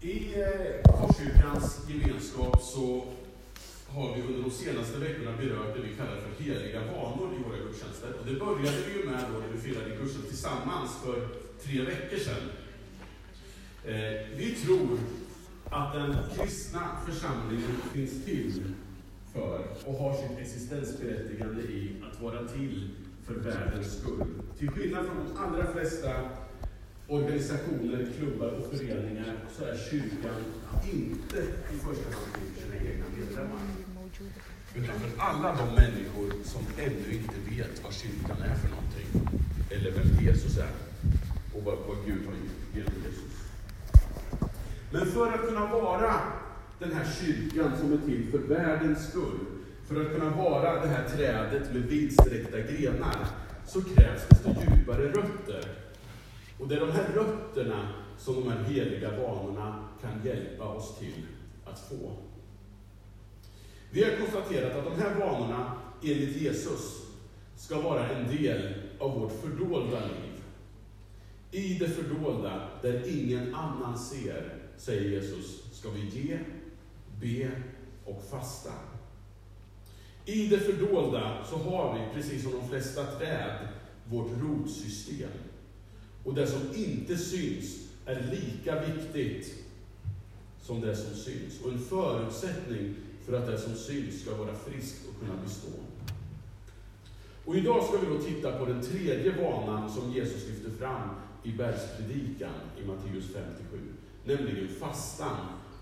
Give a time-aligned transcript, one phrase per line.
[0.00, 3.04] I eh, Korskyrkans gemenskap så
[3.88, 7.58] har vi under de senaste veckorna berört det vi kallar för heliga vanor i våra
[7.58, 8.14] gudstjänster.
[8.20, 11.28] Och det började vi ju med då när vi firade kursen tillsammans för
[11.62, 12.48] tre veckor sedan.
[13.84, 14.98] Eh, vi tror
[15.64, 18.74] att den kristna församlingen finns till
[19.32, 22.90] för och har sitt existensberättigande i att vara till
[23.26, 24.24] för världens skull.
[24.58, 26.10] Till skillnad från de allra flesta
[27.08, 30.44] organisationer, klubbar och föreningar så är kyrkan
[30.92, 31.38] inte
[31.74, 33.60] i första hand till sina egna medlemmar.
[34.74, 39.40] Utan för alla de människor som ännu inte vet vad kyrkan är för någonting.
[39.70, 40.70] Eller vem Jesus är.
[41.54, 43.32] Och vad, vad Gud har gjort genom Jesus.
[44.92, 46.20] Men för att kunna vara
[46.78, 49.38] den här kyrkan som är till för världens skull,
[49.86, 53.26] för att kunna vara det här trädet med vidsträckta grenar,
[53.66, 55.87] så krävs det djupare rötter.
[56.58, 61.26] Och det är de här rötterna som de här heliga vanorna kan hjälpa oss till
[61.64, 62.12] att få.
[63.90, 67.06] Vi har konstaterat att de här vanorna, enligt Jesus,
[67.56, 70.42] ska vara en del av vårt fördolda liv.
[71.50, 76.38] I det fördolda, där ingen annan ser, säger Jesus, ska vi ge,
[77.20, 77.50] be
[78.04, 78.72] och fasta.
[80.24, 83.68] I det fördolda så har vi, precis som de flesta träd,
[84.04, 85.30] vårt rotsystem.
[86.28, 89.54] Och det som inte syns är lika viktigt
[90.62, 91.60] som det som syns.
[91.64, 92.94] Och en förutsättning
[93.26, 95.68] för att det som syns ska vara friskt och kunna bestå.
[97.44, 101.08] Och idag ska vi då titta på den tredje vanan som Jesus lyfter fram
[101.42, 103.78] i bergspredikan i Matteus 57,
[104.24, 105.36] nämligen fastan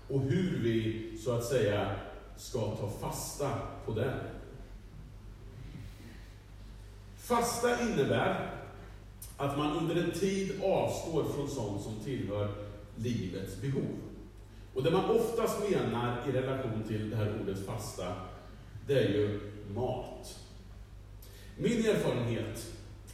[0.07, 1.95] och hur vi så att säga
[2.37, 3.51] ska ta fasta
[3.85, 4.19] på den.
[7.17, 8.56] Fasta innebär
[9.37, 12.49] att man under en tid avstår från sånt som tillhör
[12.95, 13.97] livets behov.
[14.73, 18.13] Och det man oftast menar i relation till det här ordet fasta,
[18.87, 19.39] det är ju
[19.75, 20.39] mat.
[21.57, 22.67] Min erfarenhet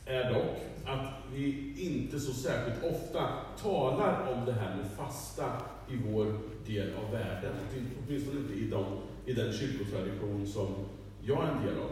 [0.05, 3.29] är dock att vi inte så särskilt ofta
[3.61, 5.51] talar om det här med fasta
[5.89, 7.53] i vår del av världen.
[8.07, 8.85] Åtminstone inte i, de,
[9.25, 10.75] i den kyrkotradition som
[11.21, 11.91] jag är en del av.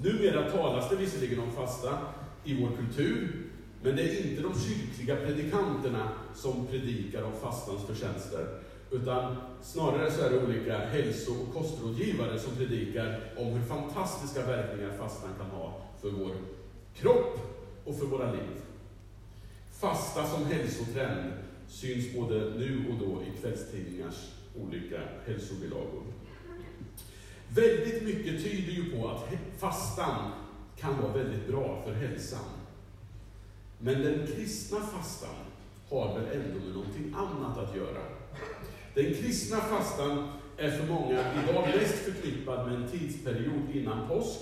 [0.00, 1.98] Numera talas det visserligen om fasta
[2.48, 3.28] i vår kultur,
[3.82, 8.60] men det är inte de kyrkliga predikanterna som predikar om fastans förtjänster,
[8.90, 14.92] utan snarare så är det olika hälso och kostrådgivare som predikar om hur fantastiska verkningar
[14.98, 16.32] fastan kan ha för vår
[16.94, 17.38] kropp
[17.84, 18.62] och för våra liv.
[19.80, 21.32] Fasta som hälsotrend
[21.68, 24.30] syns både nu och då i kvällstidningars
[24.60, 26.02] olika hälsobilagor.
[27.48, 29.28] Väldigt mycket tyder ju på att
[29.58, 30.30] fastan
[30.80, 32.44] kan vara väldigt bra för hälsan.
[33.78, 35.34] Men den kristna fastan
[35.90, 38.02] har väl ändå med någonting annat att göra.
[38.94, 44.40] Den kristna fastan är för många idag mest förknippad med en tidsperiod innan påsk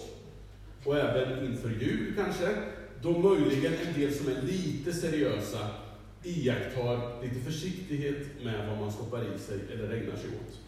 [0.85, 2.49] och även inför jul kanske,
[3.03, 5.71] då möjligen en del som är lite seriösa
[6.23, 10.66] iakttar lite försiktighet med vad man stoppar i sig eller ägnar sig åt.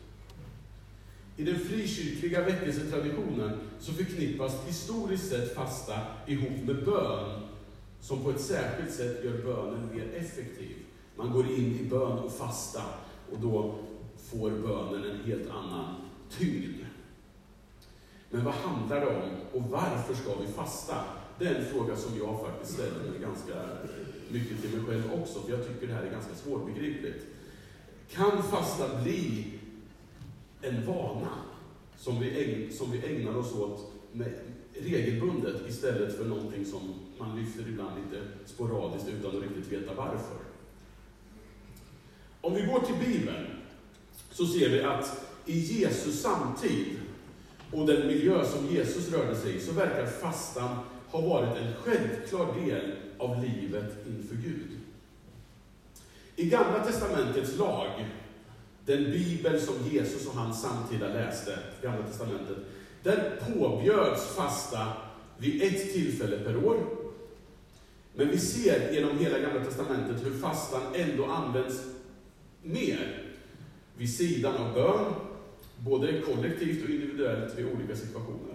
[1.38, 5.94] I den frikyrkliga väckelsetraditionen så förknippas historiskt sett fasta
[6.26, 7.40] ihop med bön,
[8.00, 10.76] som på ett särskilt sätt gör bönen mer effektiv.
[11.16, 12.82] Man går in i bön och fasta,
[13.32, 13.78] och då
[14.30, 15.94] får bönen en helt annan
[16.38, 16.84] tyngd.
[18.30, 21.04] Men vad handlar det om och varför ska vi fasta?
[21.38, 23.54] Det är en fråga som jag faktiskt ställer mig ganska
[24.28, 27.26] mycket till mig själv också, för jag tycker det här är ganska svårbegripligt.
[28.10, 29.57] Kan fasta bli
[30.62, 31.30] en vana
[31.96, 34.32] som vi, ägn, som vi ägnar oss åt med,
[34.80, 40.36] regelbundet istället för någonting som man lyfter ibland lite sporadiskt utan att riktigt veta varför?
[42.40, 43.46] Om vi går till Bibeln
[44.30, 46.98] så ser vi att i Jesus samtid
[47.72, 50.76] och den miljö som Jesus rörde sig i så verkar fastan
[51.10, 54.70] ha varit en självklar del av livet inför Gud.
[56.36, 58.06] I Gamla Testamentets lag,
[58.88, 62.56] den bibel som Jesus och hans samtida läste, Gamla Testamentet,
[63.02, 64.92] där påbjöds fasta
[65.38, 66.76] vid ett tillfälle per år.
[68.14, 71.82] Men vi ser genom hela Gamla Testamentet hur fastan ändå används
[72.62, 73.24] mer
[73.96, 75.14] vid sidan av bön,
[75.78, 78.54] både kollektivt och individuellt vid olika situationer.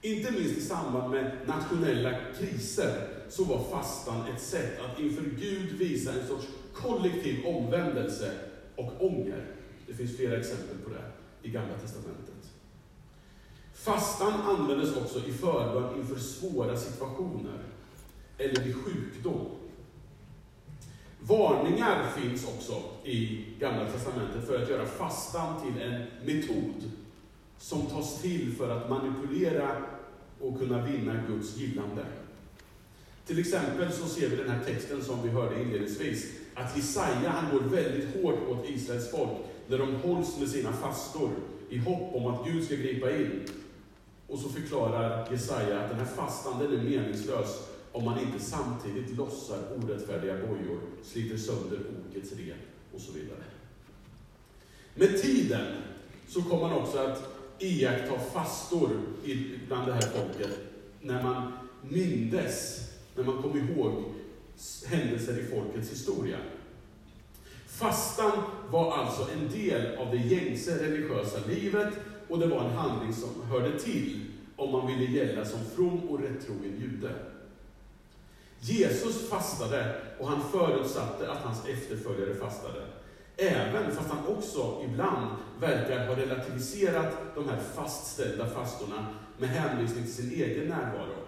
[0.00, 5.72] Inte minst i samband med nationella kriser så var fastan ett sätt att inför Gud
[5.72, 8.32] visa en sorts kollektiv omvändelse
[8.76, 9.44] och ånger.
[9.86, 11.04] Det finns flera exempel på det
[11.48, 12.52] i Gamla Testamentet.
[13.74, 17.58] Fastan användes också i förbön inför svåra situationer
[18.38, 19.46] eller vid sjukdom.
[21.20, 26.90] Varningar finns också i Gamla Testamentet för att göra fastan till en metod
[27.58, 29.82] som tas till för att manipulera
[30.40, 32.06] och kunna vinna Guds gillande.
[33.26, 37.52] Till exempel så ser vi den här texten som vi hörde inledningsvis, att Jesaja han
[37.52, 39.30] går väldigt hårt åt Israels folk
[39.68, 41.30] när de hålls med sina fastor
[41.68, 43.42] i hopp om att Gud ska gripa in.
[44.26, 49.16] Och så förklarar Jesaja att den här fastan den är meningslös om man inte samtidigt
[49.16, 51.78] lossar orättfärdiga bojor, sliter sönder
[52.10, 52.56] okets rep
[52.94, 53.44] och så vidare.
[54.94, 55.66] Med tiden
[56.28, 57.22] så kommer man också att
[57.58, 58.90] iaktta fastor
[59.68, 60.58] bland det här folket
[61.00, 61.52] när man
[61.82, 64.04] mindes, när man kom ihåg
[64.86, 66.38] händelser i folkets historia.
[67.66, 68.32] Fastan
[68.70, 71.94] var alltså en del av det gängse religiösa livet
[72.28, 74.20] och det var en handling som hörde till
[74.56, 77.10] om man ville gälla som from och rättrogen jude.
[78.60, 82.82] Jesus fastade och han förutsatte att hans efterföljare fastade.
[83.36, 85.30] Även fast han också ibland
[85.60, 89.06] verkar ha relativiserat de här fastställda fastorna
[89.38, 91.25] med hänvisning till sin egen närvaro.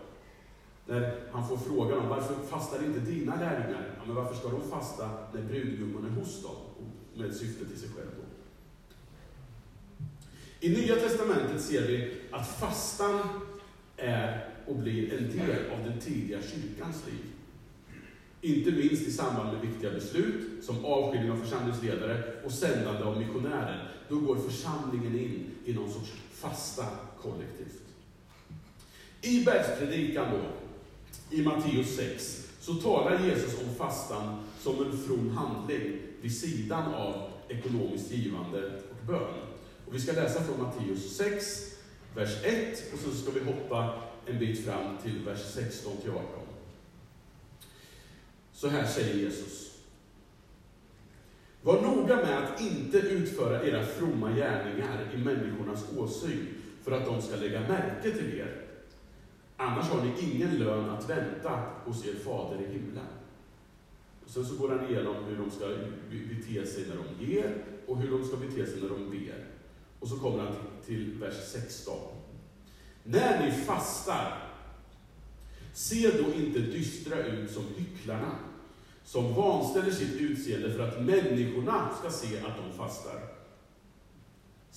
[0.88, 3.94] När han får frågan om varför fastar inte dina lärjungar?
[3.96, 6.56] Ja, men varför ska de fasta när brudgummen är hos dem?
[7.14, 8.24] Med syfte till sig själv då.
[10.60, 13.20] I Nya Testamentet ser vi att fastan
[13.96, 17.24] är och blir en del av den tidiga kyrkans liv.
[18.40, 23.88] Inte minst i samband med viktiga beslut, som avskiljning av församlingsledare och sändande av missionärer.
[24.08, 26.86] Då går församlingen in i någon sorts fasta
[27.22, 27.82] kollektivt.
[29.22, 30.67] I bergspredikan då,
[31.30, 37.30] i Matteus 6, så talar Jesus om fastan som en from handling vid sidan av
[37.48, 39.34] ekonomiskt givande och bön.
[39.86, 41.76] Och vi ska läsa från Matteus 6,
[42.14, 46.24] vers 1, och så ska vi hoppa en bit fram till vers 16 till 18.
[48.52, 49.68] Så här säger Jesus.
[51.62, 56.48] Var noga med att inte utföra era fromma gärningar i människornas åsyn
[56.82, 58.67] för att de ska lägga märke till er.
[59.60, 63.06] Annars har ni ingen lön att vänta hos er fader i himlen.
[64.24, 65.66] Och sen så går han igenom hur de ska
[66.10, 69.46] bete sig när de ger och hur de ska bete sig när de ber.
[70.00, 70.52] Och så kommer han
[70.86, 71.94] till, till vers 16.
[73.04, 74.50] När ni fastar,
[75.72, 78.30] se då inte dystra ut som hycklarna,
[79.04, 83.37] som vanställer sitt utseende för att människorna ska se att de fastar.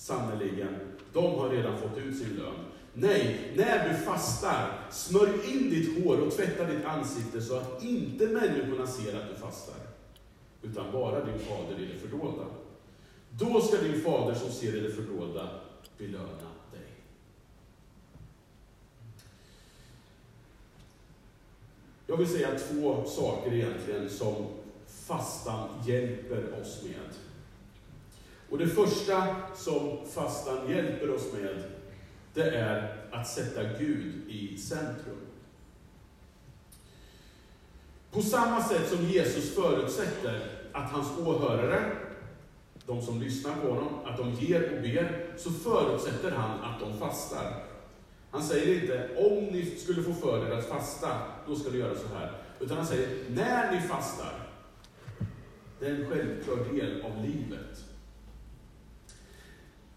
[0.02, 0.76] Sannerligen,
[1.14, 2.56] de har redan fått ut sin lön.
[2.94, 8.28] Nej, när du fastar, smörj in ditt hår och tvätta ditt ansikte så att inte
[8.28, 9.76] människorna ser att du fastar,
[10.62, 12.46] utan bara din fader i det fördolda.
[13.30, 15.50] Då ska din fader som ser i det fördolda
[15.98, 16.90] belöna dig.
[22.08, 24.48] Jag vill säga två saker egentligen som
[24.88, 27.31] fastan hjälper oss med.
[28.52, 31.64] Och det första som fastan hjälper oss med,
[32.34, 35.18] det är att sätta Gud i centrum.
[38.12, 41.92] På samma sätt som Jesus förutsätter att hans åhörare,
[42.86, 47.00] de som lyssnar på honom, att de ger och ber, så förutsätter han att de
[47.00, 47.64] fastar.
[48.32, 51.96] Han säger inte, om ni skulle få för er att fasta, då ska ni göra
[51.96, 52.32] så här.
[52.60, 54.34] Utan han säger, när ni fastar.
[55.80, 57.91] Det är en självklar del av livet.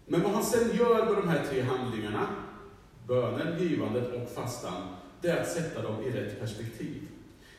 [0.05, 2.27] Men vad han sen gör med de här tre handlingarna,
[3.07, 4.87] bönen, givandet och fastan,
[5.21, 7.07] det är att sätta dem i rätt perspektiv.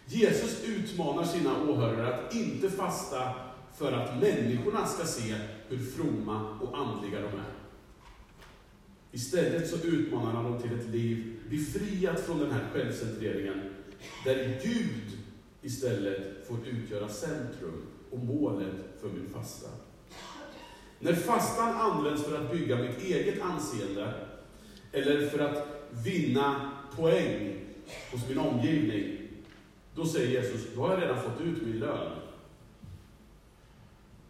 [0.07, 3.35] Jesus utmanar sina åhörare att inte fasta
[3.77, 5.35] för att människorna ska se
[5.69, 7.57] hur fromma och andliga de är.
[9.13, 13.75] Istället så utmanar han dem till ett liv befriat från den här självcentreringen,
[14.25, 15.19] där Gud
[15.63, 19.69] istället får utgöra centrum och målet för min fasta.
[21.07, 24.15] När fastan används för att bygga mitt eget anseende,
[24.93, 27.61] eller för att vinna poäng
[28.13, 29.19] hos min omgivning,
[29.95, 32.13] då säger Jesus, då har jag redan fått ut min lön.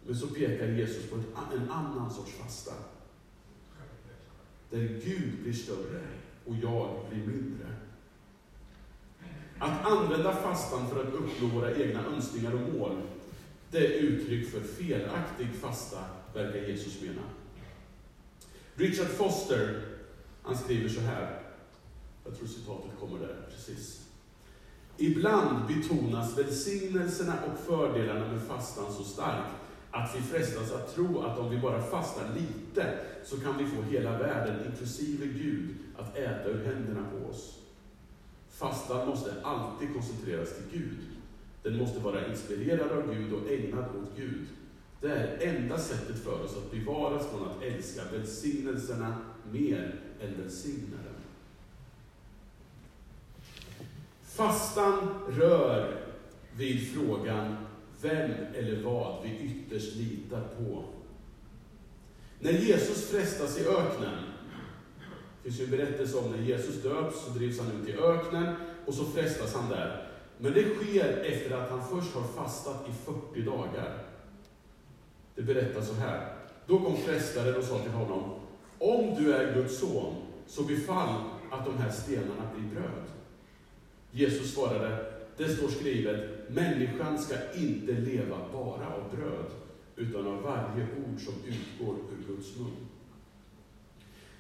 [0.07, 1.17] Men så pekar Jesus på
[1.55, 2.73] en annan sorts fasta.
[4.71, 6.01] Där Gud blir större
[6.47, 7.67] och jag blir mindre.
[9.59, 13.03] Att använda fastan för att uppnå våra egna önskningar och mål,
[13.71, 16.05] det är uttryck för felaktig fasta,
[16.37, 17.23] verkar Jesus mena.
[18.75, 19.81] Richard Foster,
[20.43, 21.41] han skriver så här,
[22.25, 24.07] jag tror citatet kommer där precis.
[24.97, 29.51] Ibland betonas välsignelserna och fördelarna med fastan så starkt
[29.91, 33.83] att vi frestas att tro att om vi bara fastar lite så kan vi få
[33.83, 37.59] hela världen, inklusive Gud, att äta ur händerna på oss.
[38.51, 40.99] Fastan måste alltid koncentreras till Gud.
[41.63, 44.47] Den måste vara inspirerad av Gud och ägnad åt Gud.
[45.07, 49.17] Det är enda sättet för oss att bevaras från att älska välsignelserna
[49.53, 51.15] mer än välsignaren.
[54.23, 55.99] Fastan rör
[56.57, 57.57] vid frågan
[58.03, 60.85] vem eller vad vi ytterst litar på.
[62.41, 64.19] När Jesus frestas i öknen,
[65.43, 68.55] det finns ju en berättelse om när Jesus döps, så drivs han ut i öknen
[68.87, 70.09] och så frestas han där.
[70.39, 74.16] Men det sker efter att han först har fastat i 40 dagar.
[75.37, 76.29] Det berättas så här.
[76.67, 78.31] Då kom frestaren och sa till honom,
[78.79, 80.15] om du är Guds son,
[80.47, 81.15] så befall
[81.51, 83.05] att de här stenarna blir bröd.
[84.11, 85.05] Jesus svarade,
[85.37, 89.51] det står skrivet, människan ska inte leva bara av bröd,
[89.97, 92.77] utan av varje ord som utgår ur Guds mun.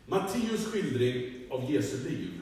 [0.06, 2.40] Matteus skildring av Jesu liv,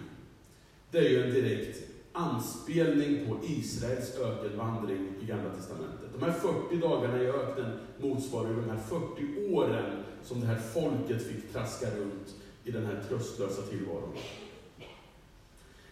[0.91, 6.09] det är ju en direkt anspelning på Israels ökenvandring i Gamla Testamentet.
[6.19, 10.59] De här 40 dagarna i öknen motsvarar ju de här 40 åren som det här
[10.59, 14.13] folket fick traska runt i den här tröstlösa tillvaron.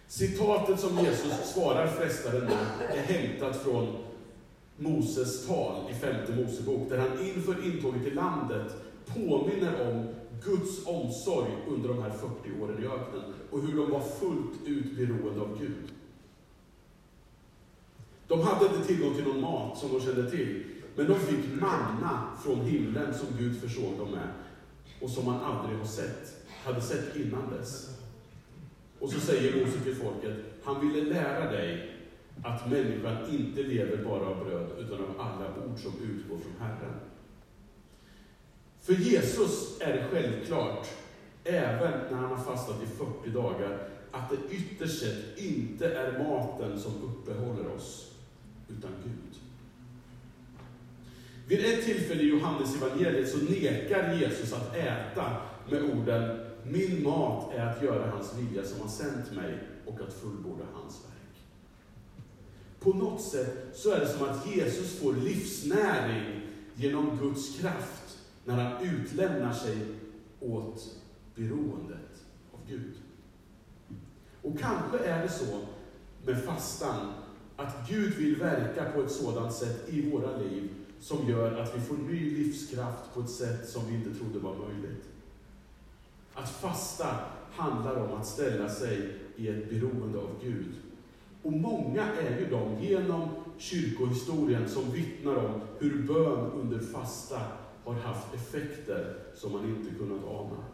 [0.06, 3.96] Citatet som Jesus svarar frestaren med är hämtat från
[4.76, 8.76] Moses tal i femte Mosebok, där han inför intåget i landet
[9.06, 10.08] påminner om
[10.44, 14.96] Guds omsorg under de här 40 åren i öknen och hur de var fullt ut
[14.96, 15.92] beroende av Gud.
[18.32, 20.64] De hade inte tillgång till någon mat som de kände till,
[20.96, 24.28] men de fick manna från himlen som Gud försåg dem med
[25.00, 27.98] och som man aldrig har sett, hade sett innan dess.
[28.98, 31.96] Och så säger Mose till folket, han ville lära dig
[32.42, 36.94] att människan inte lever bara av bröd, utan av alla ord som utgår från Herren.
[38.80, 40.86] För Jesus är det självklart,
[41.44, 46.80] även när han har fastat i 40 dagar, att det ytterst sett inte är maten
[46.80, 48.11] som uppehåller oss,
[48.78, 49.38] utan Gud.
[51.46, 55.36] Vid ett tillfälle i Johannes evangeliet så nekar Jesus att äta
[55.70, 60.14] med orden Min mat är att göra hans vilja som har sänt mig och att
[60.14, 61.44] fullborda hans verk.
[62.80, 66.40] På något sätt så är det som att Jesus får livsnäring
[66.74, 69.78] genom Guds kraft när han utlämnar sig
[70.40, 70.96] åt
[71.34, 72.94] beroendet av Gud.
[74.42, 75.60] Och kanske är det så
[76.26, 77.12] med fastan
[77.62, 80.68] att Gud vill verka på ett sådant sätt i våra liv
[81.00, 84.56] som gör att vi får ny livskraft på ett sätt som vi inte trodde var
[84.56, 85.04] möjligt.
[86.34, 87.16] Att fasta
[87.50, 90.74] handlar om att ställa sig i ett beroende av Gud.
[91.42, 93.28] Och många är ju de genom
[93.58, 97.40] kyrkohistorien som vittnar om hur bön under fasta
[97.84, 100.64] har haft effekter som man inte kunnat ana.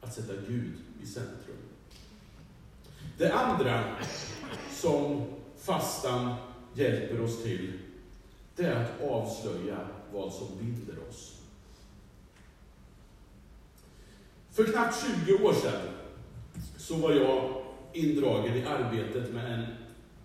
[0.00, 1.56] Att sätta Gud i centrum.
[3.18, 3.84] Det andra
[4.70, 5.26] som
[5.60, 6.34] fastan
[6.74, 7.72] hjälper oss till,
[8.56, 9.78] det är att avslöja
[10.12, 11.36] vad som binder oss.
[14.52, 15.80] För knappt 20 år sedan
[16.76, 17.62] så var jag
[17.92, 19.66] indragen i arbetet med en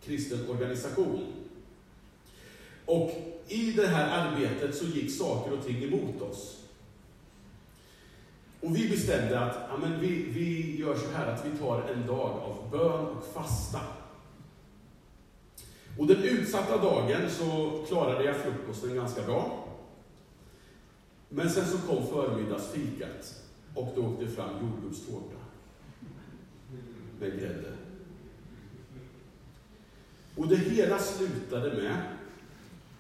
[0.06, 1.34] kristen organisation.
[2.86, 3.12] Och
[3.48, 6.62] i det här arbetet så gick saker och ting emot oss.
[8.62, 12.08] Och vi bestämde att ja, men vi, vi gör så här att vi tar en
[12.08, 13.80] dag av bön och fasta.
[15.98, 19.68] Och den utsatta dagen så klarade jag frukosten ganska bra.
[21.30, 23.42] Men sen så kom förmiddagsfikat
[23.76, 25.38] och då åkte fram jordgubbstårta
[27.20, 27.72] med grädde.
[30.36, 31.98] Och det hela slutade med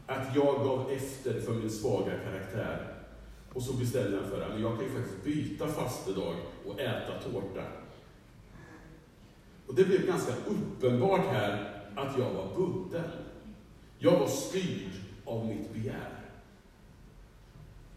[0.05, 2.93] att jag gav efter för min svaga karaktär.
[3.53, 6.35] Och så bestämde jag för att jag kan ju faktiskt byta fastedag
[6.65, 7.63] och äta tårta.
[9.67, 13.11] Och det blev ganska uppenbart här att jag var bunden.
[13.99, 14.91] Jag var styrd
[15.25, 16.19] av mitt begär.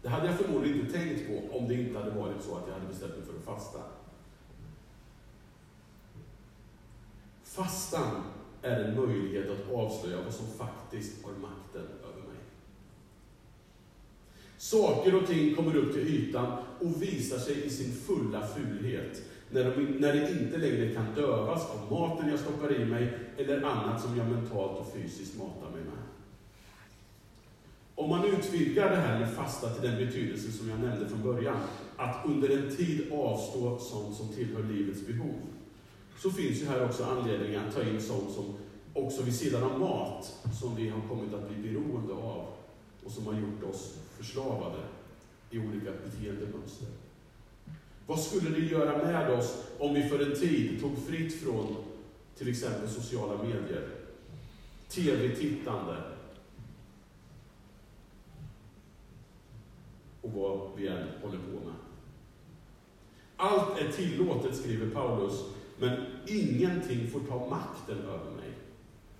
[0.01, 2.73] Det hade jag förmodligen inte tänkt på om det inte hade varit så att jag
[2.73, 3.79] hade bestämt mig för att fasta.
[7.43, 8.23] Fastan
[8.61, 12.37] är en möjlighet att avslöja vad som faktiskt har makten över mig.
[14.57, 19.63] Saker och ting kommer upp till ytan och visar sig i sin fulla fulhet när,
[19.63, 24.01] de, när det inte längre kan dövas av maten jag stoppar i mig eller annat
[24.01, 26.03] som jag mentalt och fysiskt matar mig med.
[27.95, 31.57] Om man utvidgar det här med fasta till den betydelse som jag nämnde från början,
[31.97, 35.35] att under en tid avstå sånt som tillhör livets behov,
[36.17, 38.45] så finns ju här också anledning att ta in sånt som
[38.93, 42.45] också vid sidan av mat, som vi har kommit att bli beroende av
[43.05, 44.79] och som har gjort oss förslavade
[45.51, 46.87] i olika beteendemönster.
[48.09, 51.75] Vad skulle det göra med oss om vi för en tid tog fritt från
[52.37, 53.89] till exempel sociala medier?
[54.87, 56.03] tv-tittande
[60.21, 61.75] och vad vi än håller på med.
[63.37, 65.43] Allt är tillåtet, skriver Paulus,
[65.79, 68.53] men ingenting får ta makten över mig.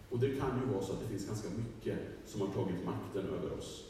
[0.10, 3.30] Och det kan ju vara så att det finns ganska mycket som har tagit makten
[3.30, 3.86] över oss.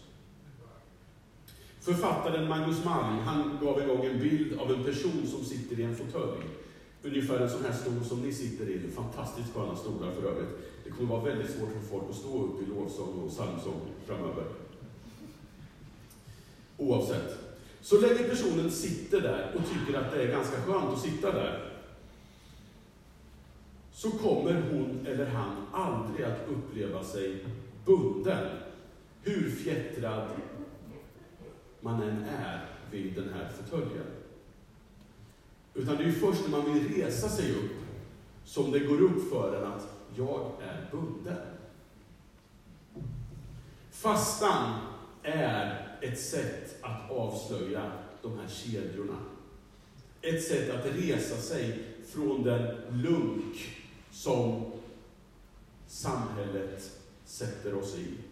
[1.90, 5.84] Författaren Magnus Malm, han gav en gång en bild av en person som sitter i
[5.84, 6.44] en fåtölj.
[7.04, 10.50] Ungefär en sån här stol som ni sitter i, fantastiskt sköna stolar för övrigt.
[10.84, 14.44] Det kommer vara väldigt svårt för folk att stå upp i lovsång och psalmsång framöver.
[16.78, 17.38] Oavsett.
[17.82, 21.72] Så länge personen sitter där och tycker att det är ganska skönt att sitta där,
[23.94, 27.46] så kommer hon eller han aldrig att uppleva sig
[27.86, 28.48] bunden,
[29.24, 30.28] hur fjättrad
[31.82, 34.06] man än är vid den här fåtöljen.
[35.74, 37.72] Utan det är först när man vill resa sig upp
[38.46, 41.38] som det går upp för en att jag är bunden.
[43.92, 44.80] Fastan
[45.24, 49.18] är ett sätt att avslöja de här kedjorna.
[50.22, 53.78] Ett sätt att resa sig från den lunk
[54.12, 54.72] som
[55.88, 56.92] samhället
[57.26, 58.29] sätter oss i.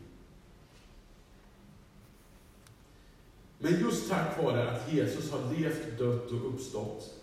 [3.60, 7.14] Men just tack vare att Jesus har levt, dött och uppstått,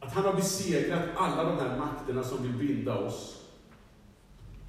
[0.00, 3.46] att han har besegrat alla de här makterna som vill binda oss,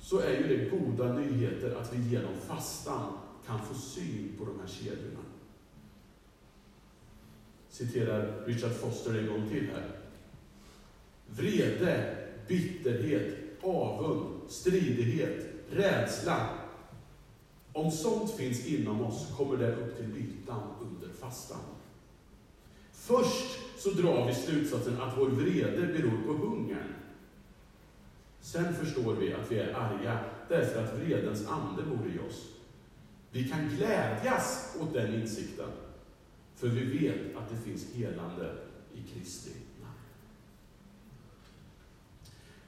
[0.02, 3.14] så är ju det goda nyheter att vi genom fastan
[3.48, 5.20] kan få syn på de här kedjorna.
[7.70, 9.92] Citerar Richard Foster en gång till här.
[11.28, 16.61] Vrede, bitterhet, avund, stridighet, rädsla.
[17.74, 21.60] Om sånt finns inom oss kommer det upp till ytan under fastan.
[22.92, 26.94] Först så drar vi slutsatsen att vår vrede beror på hungern.
[28.42, 32.48] Sen förstår vi att vi är arga därför att vredens ande bor i oss.
[33.32, 35.70] Vi kan glädjas åt den insikten,
[36.56, 38.56] för vi vet att det finns helande
[38.94, 39.94] i Kristi namn.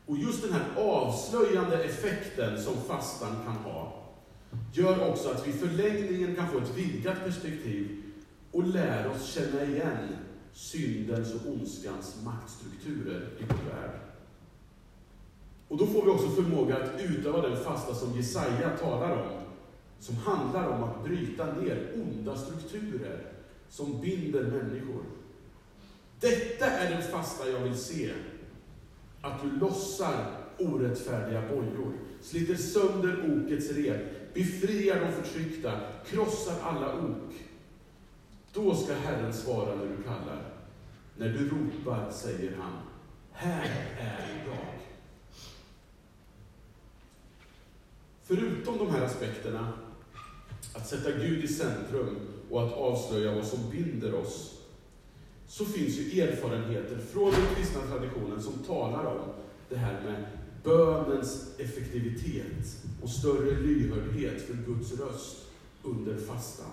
[0.06, 4.03] Och just den här avslöjande effekten som fastan kan ha,
[4.74, 8.04] gör också att vi i förlängningen kan få ett vidgat perspektiv
[8.52, 10.08] och lär oss känna igen
[10.54, 14.00] syndens och ondskans maktstrukturer i vår värld.
[15.68, 19.44] Och då får vi också förmåga att utöva den fasta som Jesaja talar om,
[20.00, 23.34] som handlar om att bryta ner onda strukturer
[23.70, 25.04] som binder människor.
[26.20, 28.12] Detta är den fasta jag vill se.
[29.22, 37.34] Att du lossar orättfärdiga bojor, sliter sönder okets rep, befriar de förtryckta, krossar alla ok.
[38.54, 40.42] Då ska Herren svara när du kallar.
[41.18, 42.74] När du ropar säger han,
[43.32, 44.80] här är jag.
[48.24, 49.74] Förutom de här aspekterna,
[50.74, 52.18] att sätta Gud i centrum
[52.50, 54.60] och att avslöja vad som binder oss,
[55.48, 59.30] så finns ju erfarenheter från den kristna traditionen som talar om
[59.70, 60.26] det här med
[60.64, 65.38] bönens effektivitet och större lyhördhet för Guds röst
[65.84, 66.72] under fastan.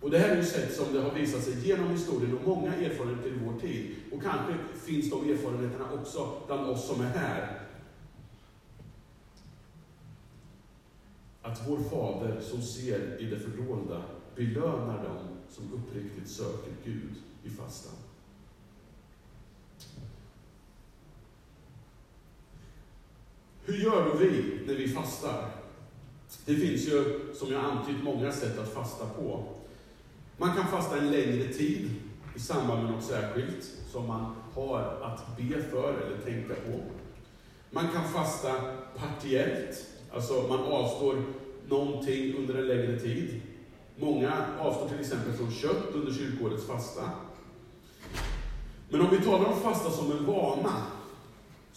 [0.00, 2.74] Och det här är ju sätt som det har visat sig genom historien och många
[2.74, 3.94] erfarenheter i vår tid.
[4.12, 7.60] Och kanske finns de erfarenheterna också bland oss som är här.
[11.42, 14.02] Att vår Fader som ser i det fördolda
[14.34, 15.18] belönar dem
[15.50, 17.94] som uppriktigt söker Gud i fastan.
[23.68, 25.48] Hur gör då vi när vi fastar?
[26.44, 29.44] Det finns ju, som jag antytt, många sätt att fasta på.
[30.36, 31.90] Man kan fasta en längre tid
[32.36, 36.80] i samband med något särskilt som man har att be för eller tänka på.
[37.70, 38.52] Man kan fasta
[38.96, 41.22] partiellt, alltså man avstår
[41.68, 43.40] någonting under en längre tid.
[43.96, 47.02] Många avstår till exempel från kött under kyrkårets fasta.
[48.88, 50.72] Men om vi talar om fasta som en vana,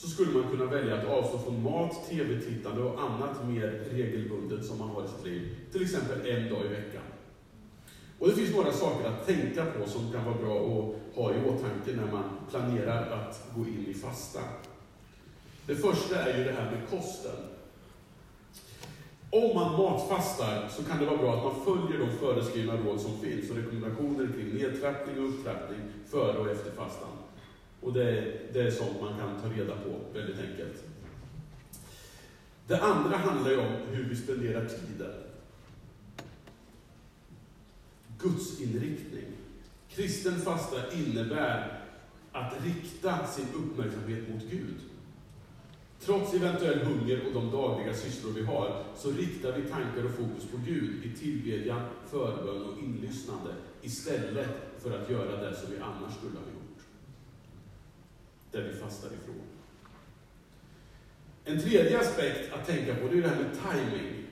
[0.02, 4.80] så skulle man kunna välja att avstå från mat, tv-tittande och annat mer regelbundet som
[4.80, 5.56] man har i sitt liv.
[5.72, 7.02] Till exempel en dag i veckan.
[8.20, 11.38] Och det finns några saker att tänka på som kan vara bra att ha i
[11.50, 14.40] åtanke när man planerar att gå in i fasta.
[15.66, 17.36] Det första är ju det här med kosten.
[19.30, 23.20] Om man matfastar så kan det vara bra att man följer de föreskrivna råd som
[23.20, 25.80] finns och rekommendationer kring nedtrappning och upptrappning
[26.12, 27.10] före och efter fastan.
[27.82, 30.84] Och det är, det är sånt man kan ta reda på väldigt enkelt.
[32.68, 35.14] Det andra handlar ju om hur vi spenderar tiden.
[38.20, 39.26] Gudsinriktning.
[39.90, 41.82] Kristen fasta innebär
[42.32, 44.76] att rikta sin uppmärksamhet mot Gud.
[46.00, 50.46] Trots eventuell hunger och de dagliga sysslor vi har, så riktar vi tankar och fokus
[50.52, 54.48] på Gud i tillbedjan, förbön och inlyssnande, istället
[54.80, 56.59] för att göra det som vi annars skulle ha gjort.
[58.52, 59.42] Där vi fastar ifrån.
[61.46, 64.26] En tredje aspekt att tänka på, det är det här med timing.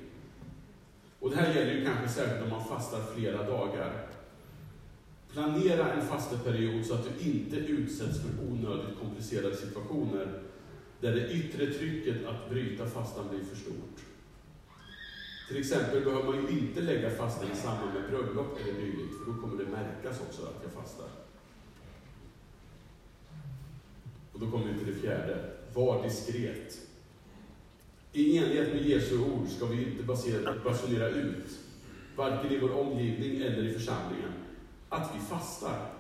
[1.20, 4.08] Och det här gäller ju kanske särskilt om man fastar flera dagar.
[5.32, 10.44] Planera en fasteperiod så att du inte utsätts för onödigt komplicerade situationer
[11.02, 14.00] där det yttre trycket att bryta fastan blir för stort.
[15.48, 19.32] Till exempel behöver man ju inte lägga fastan i samband med bröllop eller dylikt, för
[19.32, 21.08] då kommer det märkas också att jag fastar.
[24.38, 25.50] Och då kommer vi till det fjärde.
[25.74, 26.80] Var diskret.
[28.14, 30.04] I enlighet med Jesu ord ska vi inte
[30.64, 31.60] basunera ut,
[32.16, 34.32] varken i vår omgivning eller i församlingen,
[34.90, 35.94] att vi fastar.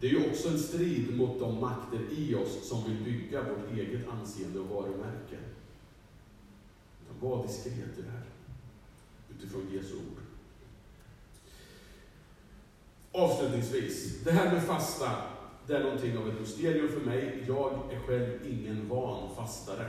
[0.00, 3.78] Det är ju också en strid mot de makter i oss som vill bygga vårt
[3.78, 5.38] eget anseende och varumärke.
[7.20, 8.26] Var diskret i det här,
[9.36, 10.18] utifrån Jesu ord.
[13.12, 15.10] Avslutningsvis, det här med fasta,
[15.68, 17.44] det är någonting av ett mysterium för mig.
[17.48, 19.86] Jag är själv ingen van fastare.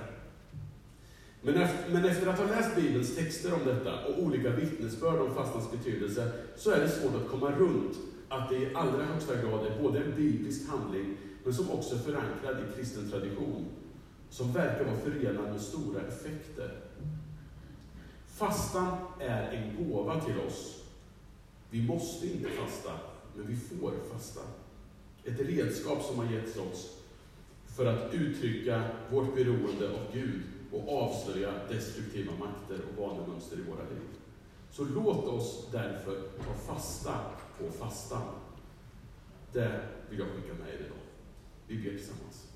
[1.42, 5.36] Men efter, men efter att ha läst Bibelns texter om detta och olika vittnesbörd om
[5.36, 7.98] fastans betydelse, så är det svårt att komma runt
[8.30, 12.00] att det i allra högsta grad är både en biblisk handling, men som också är
[12.00, 13.65] förankrad i kristen tradition,
[14.30, 16.80] som verkar vara förenad med stora effekter.
[18.28, 20.84] Fastan är en gåva till oss.
[21.70, 22.92] Vi måste inte fasta,
[23.36, 24.42] men vi får fasta.
[25.30, 26.98] Ett redskap som har getts oss
[27.76, 33.84] för att uttrycka vårt beroende av Gud och avslöja destruktiva makter och vanemönster i våra
[33.84, 34.08] liv.
[34.72, 37.13] Så låt oss därför ta fasta
[37.58, 38.22] på fastan.
[39.54, 40.98] Det vill jag skicka med er idag.
[41.68, 42.49] Vi ber tillsammans.